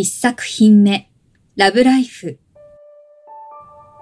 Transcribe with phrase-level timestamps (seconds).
[0.00, 1.10] 一作品目
[1.56, 2.38] ラブライフ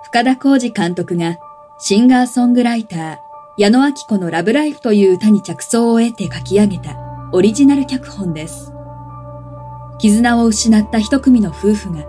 [0.04, 1.38] 深田浩二監督が
[1.78, 3.16] シンガーソングライター
[3.56, 8.74] 矢野明子のラブライフという歌に着想を得て書き上げたオリジナル脚本です。
[9.98, 12.04] 絆を失った一組の夫婦が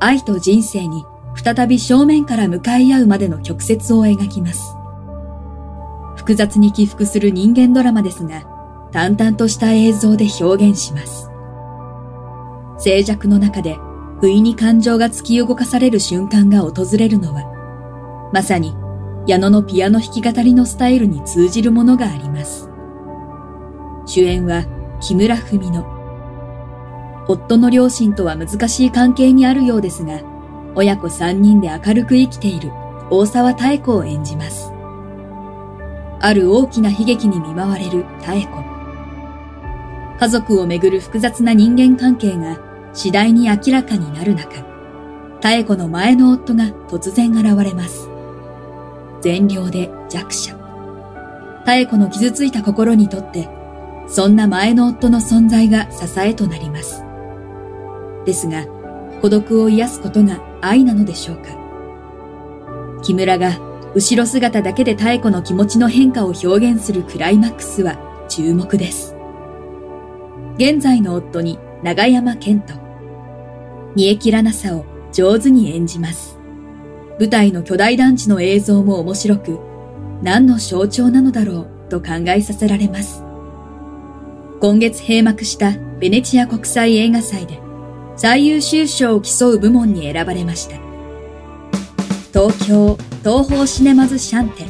[0.00, 1.04] 愛と人生に
[1.36, 4.74] 再び正面から向かい合うまでの曲折を描きます。
[6.16, 8.42] 複雑に起伏する人間ドラマですが、
[8.90, 11.29] 淡々とした映像で表現します。
[12.80, 13.76] 静寂の中で
[14.20, 18.74] 不意に感情が突き動かされる瞬間が訪れるのは、まさに
[19.26, 22.70] 矢野のピアノ弾き語りのスタイルに通じるものがあります。
[24.06, 24.64] 主演は
[25.00, 25.84] 木村文乃。
[27.28, 30.20] 夫の両親とは難しい関係にあるようですが、
[30.74, 32.72] 親子三人で明るく生きている
[33.10, 34.72] 大沢妙子を演じます。
[36.20, 38.64] ある大きな悲劇に見舞われる妙子。
[40.18, 44.64] 家族をめぐる複雑な人間関係が次第に明らかになる中、
[45.42, 48.08] 妙子の前の夫が突然現れます。
[49.22, 50.54] 善良で弱者。
[51.66, 53.48] 妙子の傷ついた心にとって、
[54.08, 57.04] そんな前の夫の存在が支えとなります。
[58.26, 58.66] ですが、
[59.22, 61.50] 孤独を癒すことが愛なのでしょうか。
[63.02, 63.58] 木村が
[63.94, 69.14] 後ろ姿だけで妙子の気持ちの変化を表現するクライマックスは注目です。
[70.56, 72.74] 現在の夫に長山健人。
[73.94, 76.38] 煮え切らなさを上手に演じます。
[77.18, 79.58] 舞台の巨大団地の映像も面白く、
[80.22, 83.24] 何の象徴なのだろうと考えさせられます。
[84.60, 87.58] 今月閉幕したベネチア国際映画祭で
[88.16, 90.76] 最優秀賞を競う部門に選ばれました。
[92.32, 94.66] 東京東宝シネマズシャンテ、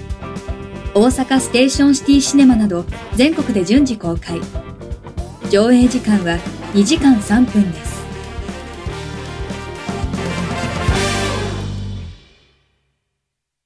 [0.95, 2.85] 大阪ステーションシティシネマなど
[3.17, 4.41] 全国で順次公開。
[5.51, 6.39] 上映時間は
[6.73, 8.01] 2時間3分です。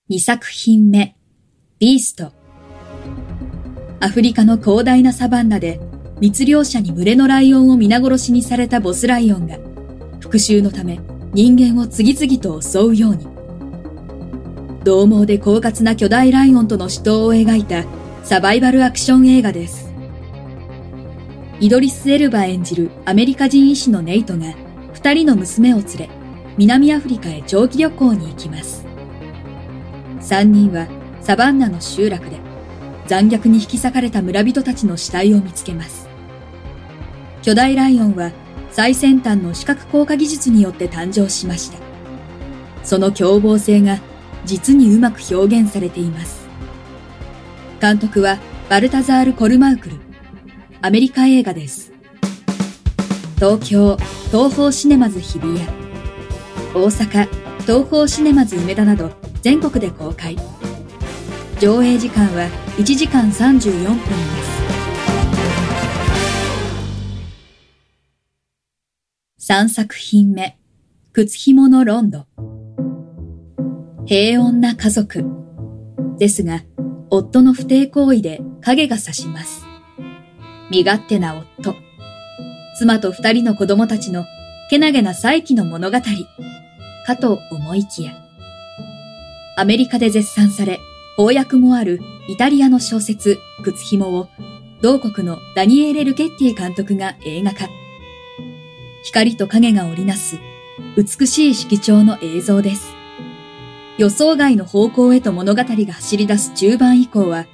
[0.08, 1.14] 2作品目、
[1.78, 2.32] ビースト。
[4.00, 5.80] アフリカの広大なサバンナで
[6.18, 9.58] 密猟者に群れのライオンを皆殺しにされたボスライオンが
[10.20, 10.98] 復讐のため
[11.34, 13.26] 人間を次々と襲うように。
[14.82, 17.84] 獰猛で狡猾な巨大ライオンとの死闘を描いた
[18.22, 19.93] サバイバルアクション映画です。
[21.64, 24.52] イドリス・エルバ演じるアメリカ人医師のネイトが
[24.92, 26.10] 二人の娘を連れ
[26.58, 28.84] 南アフリカへ長期旅行に行きます。
[30.20, 30.86] 三人は
[31.22, 32.36] サバンナの集落で
[33.06, 36.06] 残虐に引き裂かれた村人たちの死体を見つけます。
[37.40, 38.30] 巨大ライオンは
[38.70, 41.78] 最先端の視覚効果技術によって誕生しました。
[42.82, 44.00] その凶暴性が
[44.44, 46.46] 実にうまく表現されています。
[47.80, 48.36] 監督は
[48.68, 50.03] バルタザール・コルマウクル。
[50.84, 51.92] アメリカ映画です。
[53.36, 53.96] 東京、
[54.30, 55.58] 東宝シネマズ日比谷。
[56.74, 57.26] 大阪、
[57.62, 60.36] 東宝シネマズ梅田など全国で公開。
[61.58, 64.02] 上映時間は1時間34分で
[69.38, 69.52] す。
[69.54, 70.58] 3作品目、
[71.14, 72.26] 靴紐のロンド。
[74.04, 75.24] 平穏な家族。
[76.18, 76.62] ですが、
[77.08, 79.63] 夫の不貞行為で影が差します。
[80.74, 81.76] 身勝手な夫。
[82.76, 84.24] 妻と二人の子供たちの
[84.68, 85.98] けなげな再起の物語。
[87.06, 88.12] かと思いきや。
[89.56, 90.80] アメリカで絶賛され、
[91.16, 94.28] 翻訳もあるイタリアの小説、靴紐を、
[94.82, 97.68] 同国のダニエーレ・ルケッティ監督が映画化。
[99.04, 100.40] 光と影が織りなす、
[100.96, 102.94] 美しい色調の映像です。
[103.96, 107.46] 予想外の方向へと物語が走り出す中盤以降は、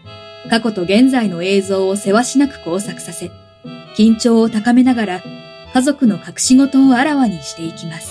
[0.49, 3.31] 過去と現在の映像をせわしなく工作させ、
[3.97, 5.23] 緊張を高めながら、
[5.73, 8.11] 家族の隠し事をあらわにしていきます。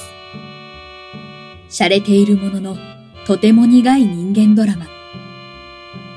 [1.70, 2.78] 洒落ているものの、
[3.26, 4.88] とても苦い人間ドラマ。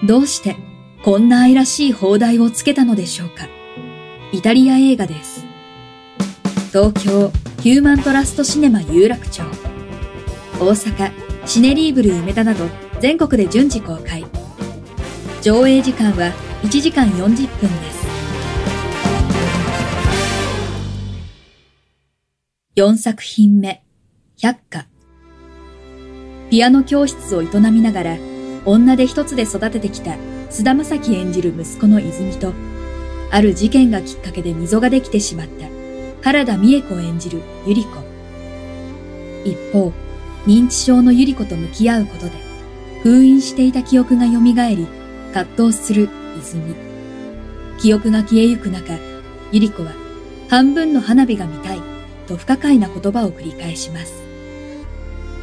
[0.07, 0.57] どうして
[1.05, 3.49] こんな愛らしい放題をつけたのでしょうか
[4.33, 5.45] イタリア映画です。
[6.69, 7.31] 東京
[7.61, 9.43] ヒューマントラストシネマ有楽町。
[10.59, 11.13] 大阪
[11.47, 12.65] シネリーブル梅田など
[13.01, 14.22] 全国で順次公開。
[15.43, 17.47] 上映時間は1時間40分で
[17.91, 18.07] す。
[22.77, 23.83] 4作品目、
[24.41, 24.87] 百花。
[26.49, 28.19] ピアノ教室を営みながら、
[28.65, 30.15] 女で一つで育ててきた
[30.49, 32.53] 菅田将暉演じる息子の泉と、
[33.33, 35.67] ある事件がきっかけで溝ができてしまった
[36.23, 37.91] 原田美恵子演じるゆり子。
[39.45, 39.93] 一方、
[40.47, 42.33] 認知症のゆり子と向き合うことで、
[43.03, 45.02] 封印していた記憶が蘇り、
[45.33, 46.75] 葛藤する泉。
[47.79, 48.99] 記憶が消えゆく中、
[49.51, 49.93] ゆり子は
[50.49, 51.81] 半分の花火が見たい
[52.27, 54.23] と不可解な言葉を繰り返します。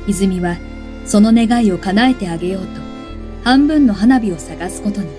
[0.08, 0.58] 泉は
[1.06, 2.82] その願いを叶えてあげようと
[3.44, 5.10] 半分の花火を探すことに。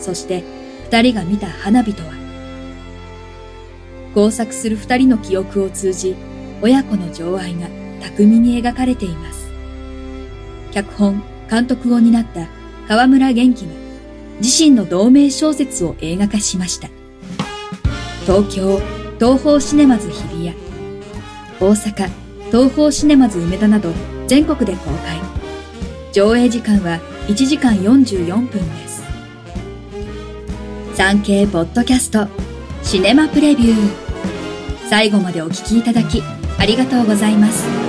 [0.00, 0.42] そして
[0.90, 2.12] 二人が見た花火とは
[4.14, 6.16] 交錯する二人の記憶を通じ
[6.60, 7.68] 親子の情愛が
[8.00, 9.48] 巧みに描かれています。
[10.72, 12.48] 脚本、監督を担った
[12.88, 13.72] 河村元気が
[14.40, 16.88] 自身の同名小説を映画化しました。
[18.26, 18.80] 東京、
[19.18, 20.54] 東方シネマズ日比谷、
[21.60, 22.10] 大阪、
[22.50, 23.92] 東方シネマズ梅田など
[24.26, 25.20] 全国で公開。
[26.12, 29.02] 上映時間は1時間44分です。
[30.94, 32.26] 産経ポッドキャスト
[32.82, 34.06] シネマプレビュー。
[34.88, 36.22] 最後までお聞きいただき
[36.58, 37.85] ありがとうございます。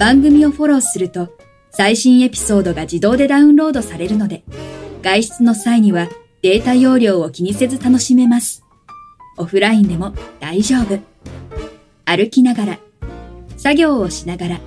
[0.00, 1.28] 番組をフォローすると
[1.70, 4.44] 最新エピソードが自動でダウンロードされるので、
[5.02, 6.08] 外出の際には
[6.40, 8.64] データ容量を気にせず楽しめます。
[9.36, 10.98] オフラインでも大丈夫。
[12.06, 12.78] 歩きながら、
[13.58, 14.60] 作業をしながら、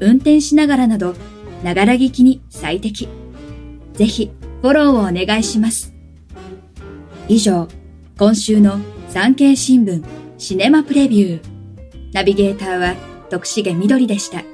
[0.00, 1.14] 運転しながらなど、
[1.62, 3.06] ながら聞きに最適。
[3.92, 4.30] ぜひ、
[4.62, 5.92] フォローをお願いします。
[7.28, 7.68] 以上、
[8.18, 8.80] 今週の
[9.10, 10.02] 産経新聞
[10.38, 12.12] シネマプレビュー。
[12.14, 12.94] ナビゲーターは
[13.28, 14.49] 徳重みどりでした。